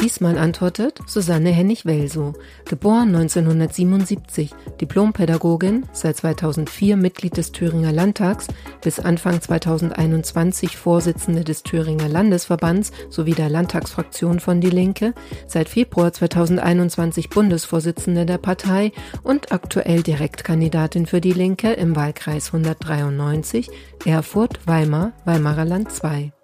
[0.00, 2.34] Diesmal antwortet Susanne Hennig-Welsow,
[2.66, 8.46] geboren 1977, Diplompädagogin, seit 2004 Mitglied des Thüringer Landtags,
[8.82, 15.14] bis Anfang 2021 Vorsitzende des Thüringer Landesverbands sowie der Landtagsfraktion von Die Linke,
[15.46, 23.70] seit Februar 2021 Bundesvorsitzende der Partei und aktuell Direktkandidatin für Die Linke im Wahlkreis 193
[24.04, 26.35] Erfurt-Weimar, Weimarer Land 2.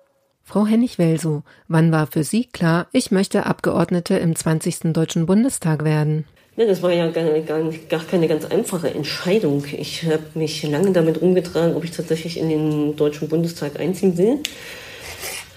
[0.52, 4.92] Frau Hennig-Welsow, wann war für Sie klar, ich möchte Abgeordnete im 20.
[4.92, 6.27] Deutschen Bundestag werden?
[6.59, 9.65] Ja, das war ja gar, gar, gar keine ganz einfache Entscheidung.
[9.73, 14.41] Ich habe mich lange damit rumgetragen, ob ich tatsächlich in den Deutschen Bundestag einziehen will.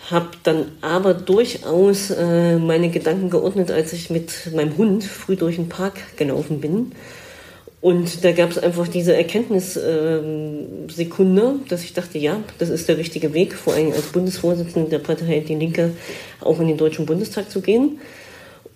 [0.10, 5.58] Habe dann aber durchaus äh, meine Gedanken geordnet, als ich mit meinem Hund früh durch
[5.58, 6.94] den Park gelaufen bin
[7.86, 12.98] und da gab es einfach diese Erkenntnissekunde, ähm, dass ich dachte, ja, das ist der
[12.98, 15.92] richtige Weg, vor allem als Bundesvorsitzende der Partei Die Linke
[16.42, 18.00] auch in den Deutschen Bundestag zu gehen.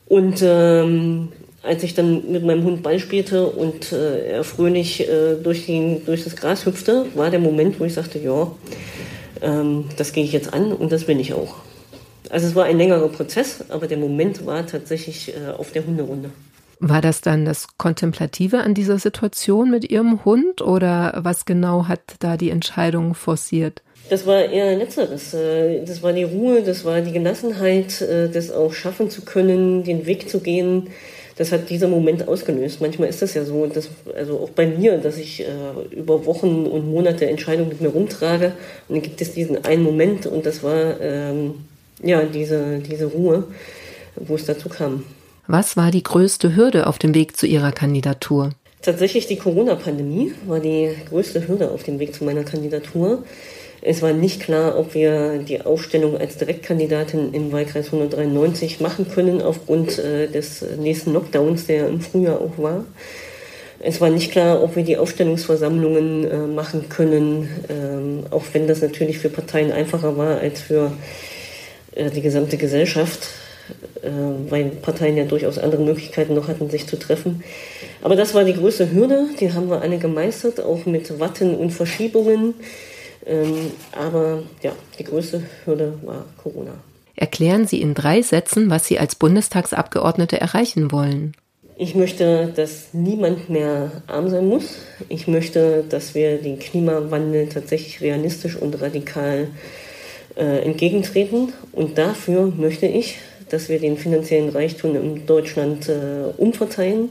[0.08, 1.30] Und ähm,
[1.64, 6.02] als ich dann mit meinem Hund Ball spielte und äh, er fröhlich äh, durch, die,
[6.06, 8.52] durch das Gras hüpfte, war der Moment, wo ich sagte, ja,
[9.42, 11.56] ähm, das gehe ich jetzt an und das will ich auch.
[12.30, 16.30] Also es war ein längerer Prozess, aber der Moment war tatsächlich äh, auf der Hunderunde.
[16.82, 22.00] War das dann das Kontemplative an dieser Situation mit Ihrem Hund oder was genau hat
[22.20, 23.82] da die Entscheidung forciert?
[24.10, 25.34] Das war eher letzteres.
[25.34, 29.84] Äh, das war die Ruhe, das war die Gelassenheit, äh, das auch schaffen zu können,
[29.84, 30.88] den Weg zu gehen.
[31.38, 32.80] Das hat dieser Moment ausgelöst.
[32.82, 35.48] Manchmal ist das ja so, dass, also auch bei mir, dass ich äh,
[35.92, 38.54] über Wochen und Monate Entscheidungen mit mir rumtrage
[38.88, 41.56] und dann gibt es diesen einen Moment und das war ähm,
[42.02, 43.46] ja diese, diese Ruhe,
[44.16, 45.04] wo es dazu kam.
[45.52, 48.52] Was war die größte Hürde auf dem Weg zu Ihrer Kandidatur?
[48.84, 53.24] Tatsächlich die Corona-Pandemie war die größte Hürde auf dem Weg zu meiner Kandidatur.
[53.82, 59.42] Es war nicht klar, ob wir die Aufstellung als Direktkandidatin im Wahlkreis 193 machen können
[59.42, 62.86] aufgrund äh, des nächsten Lockdowns, der im Frühjahr auch war.
[63.80, 68.84] Es war nicht klar, ob wir die Aufstellungsversammlungen äh, machen können, ähm, auch wenn das
[68.84, 70.92] natürlich für Parteien einfacher war als für
[71.96, 73.30] äh, die gesamte Gesellschaft
[74.50, 77.44] weil Parteien ja durchaus andere Möglichkeiten noch hatten, sich zu treffen.
[78.02, 81.72] Aber das war die größte Hürde, die haben wir alle gemeistert, auch mit Watten und
[81.72, 82.54] Verschiebungen.
[83.26, 86.74] Ähm, aber ja, die größte Hürde war Corona.
[87.16, 91.34] Erklären Sie in drei Sätzen, was Sie als Bundestagsabgeordnete erreichen wollen.
[91.76, 94.80] Ich möchte, dass niemand mehr arm sein muss.
[95.08, 99.48] Ich möchte, dass wir den Klimawandel tatsächlich realistisch und radikal
[100.36, 101.54] äh, entgegentreten.
[101.72, 103.20] Und dafür möchte ich,
[103.50, 107.10] dass wir den finanziellen Reichtum in Deutschland äh, umverteilen,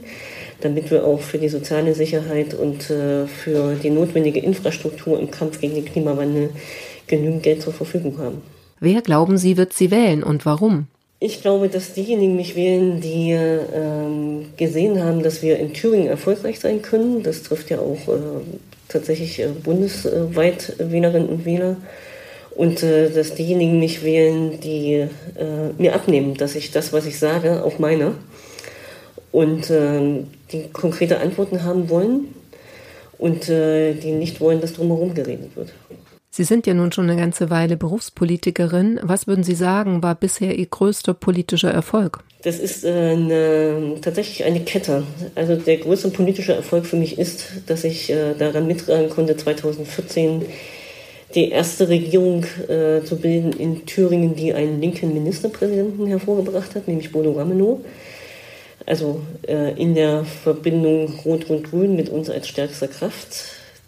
[0.61, 5.59] damit wir auch für die soziale Sicherheit und äh, für die notwendige Infrastruktur im Kampf
[5.61, 6.49] gegen den Klimawandel
[7.07, 8.41] genügend Geld zur Verfügung haben.
[8.79, 10.87] Wer glauben Sie, wird sie wählen und warum?
[11.21, 16.61] Ich glaube, dass diejenigen mich wählen, die ähm, gesehen haben, dass wir in Thüringen erfolgreich
[16.61, 17.23] sein können.
[17.23, 18.21] Das trifft ja auch äh,
[18.87, 21.75] tatsächlich äh, bundesweit Wählerinnen und Wähler
[22.59, 25.07] und äh, dass diejenigen mich wählen, die äh,
[25.77, 28.15] mir abnehmen, dass ich das, was ich sage, auch meine
[29.31, 32.35] und äh, die konkrete Antworten haben wollen
[33.17, 35.71] und äh, die nicht wollen, dass drumherum geredet wird.
[36.31, 38.99] Sie sind ja nun schon eine ganze Weile Berufspolitikerin.
[39.03, 42.19] Was würden Sie sagen, war bisher Ihr größter politischer Erfolg?
[42.43, 45.03] Das ist äh, eine, tatsächlich eine Kette.
[45.33, 50.43] Also der größte politische Erfolg für mich ist, dass ich äh, daran mittragen konnte, 2014
[51.35, 57.11] die erste Regierung äh, zu bilden in Thüringen, die einen linken Ministerpräsidenten hervorgebracht hat, nämlich
[57.11, 57.81] Bodo Ramelow.
[58.85, 63.45] Also äh, in der Verbindung Rot-Rot-Grün mit uns als stärkster Kraft.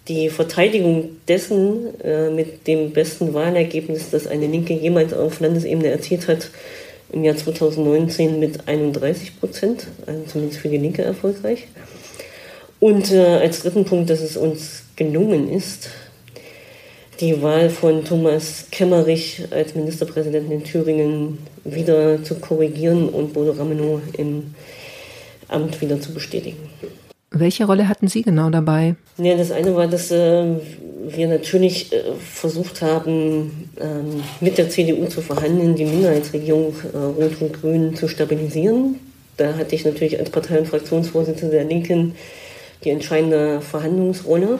[0.07, 6.27] Die Verteidigung dessen äh, mit dem besten Wahlergebnis, das eine Linke jemals auf Landesebene erzielt
[6.27, 6.49] hat,
[7.11, 11.67] im Jahr 2019 mit 31 Prozent, also zumindest für die Linke erfolgreich.
[12.79, 15.89] Und äh, als dritten Punkt, dass es uns gelungen ist,
[17.21, 24.01] die Wahl von Thomas Kemmerich als Ministerpräsidenten in Thüringen wieder zu korrigieren und Bodo Ramelow
[24.17, 24.55] im
[25.47, 26.57] Amt wieder zu bestätigen.
[27.29, 28.95] Welche Rolle hatten Sie genau dabei?
[29.17, 30.45] Ja, das eine war, dass äh,
[31.07, 37.39] wir natürlich äh, versucht haben, ähm, mit der CDU zu verhandeln, die Minderheitsregierung äh, Rot
[37.39, 38.95] und Grün zu stabilisieren.
[39.37, 42.15] Da hatte ich natürlich als Partei- und Fraktionsvorsitzende der Linken
[42.83, 44.59] die entscheidende Verhandlungsrolle.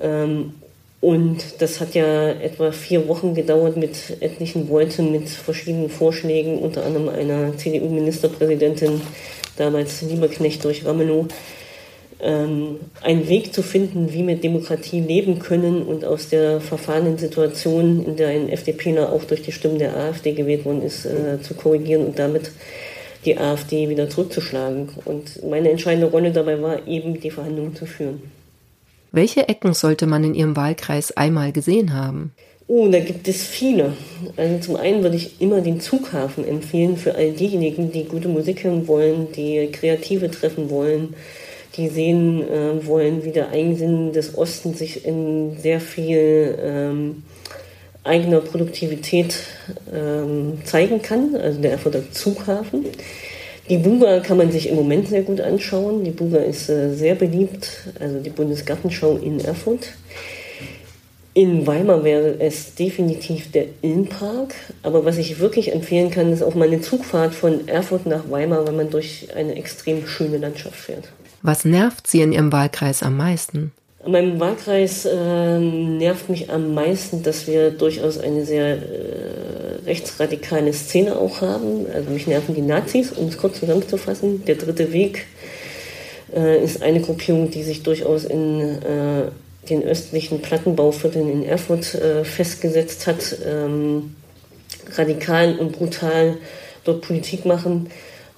[0.00, 0.54] Ähm,
[1.02, 6.86] Und das hat ja etwa vier Wochen gedauert mit etlichen Worten, mit verschiedenen Vorschlägen, unter
[6.86, 9.00] anderem einer CDU-Ministerpräsidentin,
[9.56, 11.26] damals Lieberknecht durch Ramelow,
[12.20, 18.06] ähm, einen Weg zu finden, wie wir Demokratie leben können und aus der verfahrenen Situation,
[18.06, 21.54] in der ein FDPler auch durch die Stimmen der AfD gewählt worden ist, äh, zu
[21.54, 22.52] korrigieren und damit
[23.24, 24.90] die AfD wieder zurückzuschlagen.
[25.04, 28.22] Und meine entscheidende Rolle dabei war eben, die Verhandlungen zu führen.
[29.12, 32.32] Welche Ecken sollte man in Ihrem Wahlkreis einmal gesehen haben?
[32.66, 33.92] Oh, da gibt es viele.
[34.38, 38.64] Also zum einen würde ich immer den Zughafen empfehlen für all diejenigen, die gute Musik
[38.64, 41.14] hören wollen, die Kreative treffen wollen,
[41.76, 47.22] die sehen äh, wollen, wie der Eigensinn des Ostens sich in sehr viel ähm,
[48.04, 49.36] eigener Produktivität
[49.92, 52.86] ähm, zeigen kann, also der Erfurter Zughafen.
[53.68, 56.04] Die Buga kann man sich im Moment sehr gut anschauen.
[56.04, 57.68] Die Buga ist äh, sehr beliebt,
[58.00, 59.92] also die Bundesgartenschau in Erfurt.
[61.34, 64.54] In Weimar wäre es definitiv der Innenpark.
[64.82, 68.66] Aber was ich wirklich empfehlen kann, ist auch mal eine Zugfahrt von Erfurt nach Weimar,
[68.66, 71.08] wenn man durch eine extrem schöne Landschaft fährt.
[71.40, 73.72] Was nervt Sie in Ihrem Wahlkreis am meisten?
[74.04, 79.51] In meinem Wahlkreis äh, nervt mich am meisten, dass wir durchaus eine sehr äh,
[79.92, 81.86] rechtsradikale Szene auch haben.
[81.92, 84.44] Also mich nerven die Nazis, um es kurz zusammenzufassen.
[84.46, 85.26] Der dritte Weg
[86.34, 89.24] äh, ist eine Gruppierung, die sich durchaus in äh,
[89.68, 94.16] den östlichen Plattenbauvierteln in Erfurt äh, festgesetzt hat, ähm,
[94.96, 96.38] radikal und brutal
[96.84, 97.90] dort Politik machen,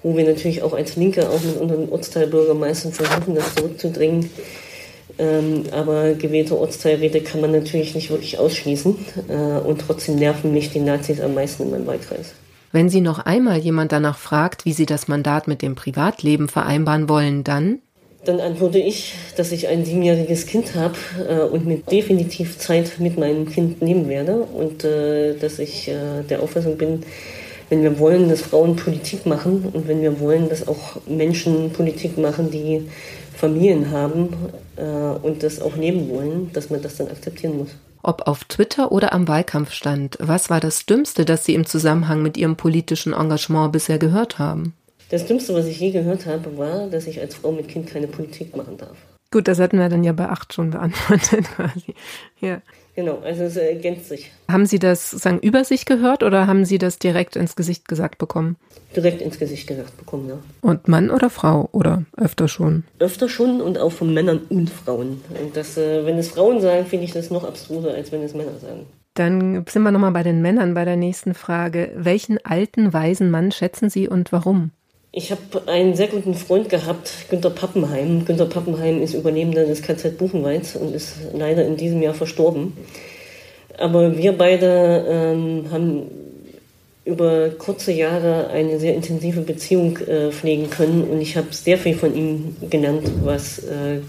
[0.03, 4.29] wo wir natürlich auch als Linke, auch mit unseren Ortsteilbürgermeistern versuchen, das zurückzudrängen.
[5.19, 8.97] Ähm, aber gewählte Ortsteilräte kann man natürlich nicht wirklich ausschließen.
[9.29, 12.35] Äh, und trotzdem nerven mich die Nazis am meisten in meinem Wahlkreis.
[12.73, 17.09] Wenn Sie noch einmal jemand danach fragt, wie Sie das Mandat mit dem Privatleben vereinbaren
[17.09, 17.79] wollen, dann?
[18.25, 20.97] Dann antworte ich, dass ich ein siebenjähriges Kind habe
[21.29, 26.23] äh, und mir definitiv Zeit mit meinem Kind nehmen werde und äh, dass ich äh,
[26.29, 27.05] der Auffassung bin,
[27.69, 32.19] wenn wir wollen, dass Frauen Politik machen und wenn wir wollen, dass auch Menschen Politik
[32.19, 32.89] machen, die
[33.37, 34.29] Familien haben
[34.77, 37.71] äh, und das auch leben wollen, dass man das dann akzeptieren muss.
[38.03, 42.37] Ob auf Twitter oder am Wahlkampfstand, was war das Dümmste, das Sie im Zusammenhang mit
[42.37, 44.75] Ihrem politischen Engagement bisher gehört haben?
[45.09, 48.07] Das Dümmste, was ich je gehört habe, war, dass ich als Frau mit Kind keine
[48.07, 48.97] Politik machen darf.
[49.31, 51.95] Gut, das hatten wir dann ja bei acht schon beantwortet quasi.
[52.41, 52.61] Ja.
[52.97, 54.31] Genau, also es ergänzt sich.
[54.49, 58.19] Haben Sie das sagen über sich gehört oder haben Sie das direkt ins Gesicht gesagt
[58.19, 58.57] bekommen?
[58.95, 60.39] Direkt ins Gesicht gesagt bekommen, ja.
[60.61, 62.85] Und Mann oder Frau oder öfter schon?
[63.01, 65.21] Öfter schon und auch von Männern und Frauen.
[65.43, 68.33] Und das, äh, wenn es Frauen sagen, finde ich das noch abstruser, als wenn es
[68.33, 68.87] Männer sagen.
[69.15, 71.93] Dann sind wir nochmal bei den Männern bei der nächsten Frage.
[71.97, 74.71] Welchen alten, weisen Mann schätzen Sie und warum?
[75.17, 78.25] Ich habe einen sehr guten Freund gehabt, Günter Pappenheim.
[78.25, 82.77] Günter Pappenheim ist Überlebender des KZ Buchenwalds und ist leider in diesem Jahr verstorben.
[83.79, 86.11] Aber wir beide ähm, haben
[87.05, 91.95] über kurze Jahre eine sehr intensive Beziehung äh, pflegen können und ich habe sehr viel
[91.95, 94.01] von ihm gelernt, was äh,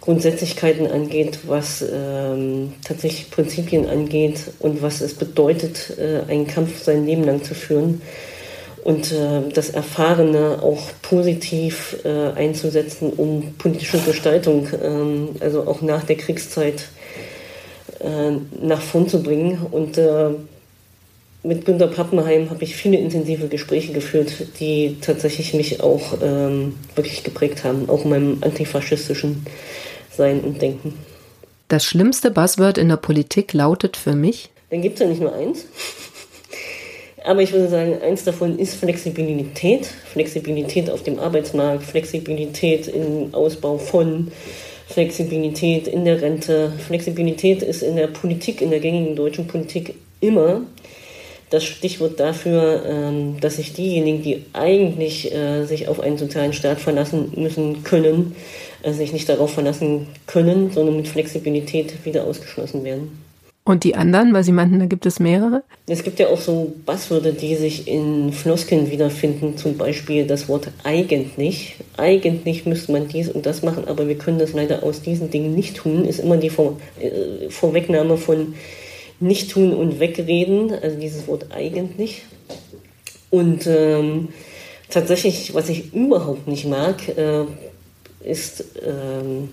[0.00, 7.04] Grundsätzlichkeiten angeht, was ähm, tatsächlich Prinzipien angeht und was es bedeutet, äh, einen Kampf sein
[7.04, 8.00] Leben lang zu führen
[8.84, 16.04] und äh, das Erfahrene auch positiv äh, einzusetzen, um politische Gestaltung, äh, also auch nach
[16.04, 16.88] der Kriegszeit,
[18.00, 18.32] äh,
[18.62, 19.66] nach vorn zu bringen.
[19.70, 20.30] Und äh,
[21.42, 27.22] mit Günter Pappenheim habe ich viele intensive Gespräche geführt, die tatsächlich mich auch ähm, wirklich
[27.22, 29.46] geprägt haben, auch in meinem antifaschistischen
[30.10, 30.94] Sein und Denken.
[31.68, 34.50] Das schlimmste Buzzword in der Politik lautet für mich?
[34.70, 35.66] Dann gibt es ja nicht nur eins.
[37.24, 39.86] Aber ich würde sagen, eins davon ist Flexibilität.
[39.86, 44.32] Flexibilität auf dem Arbeitsmarkt, Flexibilität im Ausbau von,
[44.90, 46.72] Flexibilität in der Rente.
[46.86, 50.62] Flexibilität ist in der Politik, in der gängigen deutschen Politik immer
[51.50, 56.80] das Stichwort dafür, ähm, dass sich diejenigen, die eigentlich äh, sich auf einen sozialen Staat
[56.80, 58.36] verlassen müssen können,
[58.82, 63.29] äh, sich nicht darauf verlassen können, sondern mit Flexibilität wieder ausgeschlossen werden.
[63.70, 65.62] Und die anderen, weil Sie meinten, da gibt es mehrere?
[65.86, 70.72] Es gibt ja auch so Buzzwörter, die sich in Floskeln wiederfinden, zum Beispiel das Wort
[70.82, 71.76] eigentlich.
[71.96, 75.54] Eigentlich müsste man dies und das machen, aber wir können das leider aus diesen Dingen
[75.54, 78.56] nicht tun, ist immer die Vor äh, Vorwegnahme von
[79.20, 82.22] nicht tun und wegreden, also dieses Wort eigentlich.
[83.30, 84.30] Und ähm,
[84.88, 87.44] tatsächlich, was ich überhaupt nicht mag, äh,
[88.28, 89.50] ist, ähm,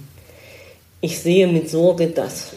[1.02, 2.54] ich sehe mit Sorge das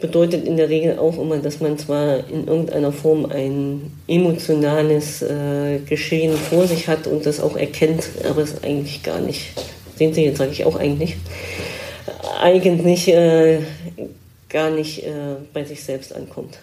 [0.00, 5.80] bedeutet in der Regel auch immer, dass man zwar in irgendeiner Form ein emotionales äh,
[5.88, 9.52] Geschehen vor sich hat und das auch erkennt, aber es eigentlich gar nicht.
[9.96, 11.16] Sehen Sie, jetzt sage ich auch eigentlich.
[12.40, 13.58] Eigentlich äh,
[14.48, 16.58] gar nicht äh, bei sich selbst ankommt.